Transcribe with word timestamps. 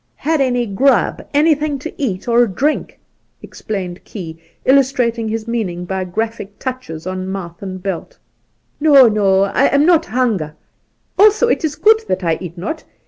'Had 0.31 0.41
any 0.41 0.65
grub— 0.65 1.27
anything 1.35 1.77
to 1.77 1.93
eat 1.95 2.27
or 2.27 2.47
drink 2.47 2.93
f 2.93 2.97
explained 3.43 4.03
Key, 4.03 4.41
illustrating 4.65 5.27
his 5.27 5.47
meaning 5.47 5.85
by 5.85 6.05
graphic 6.05 6.57
touches 6.57 7.05
on 7.05 7.27
mouth 7.27 7.61
and 7.61 7.83
belt. 7.83 8.17
'No, 8.79 9.07
no; 9.07 9.43
I 9.43 9.65
am 9.65 9.85
not 9.85 10.07
hunger. 10.07 10.55
Also 11.19 11.49
it 11.49 11.63
is 11.63 11.75
good 11.75 11.99
that 12.07 12.23
I 12.23 12.39
eat 12.41 12.57
not. 12.57 12.83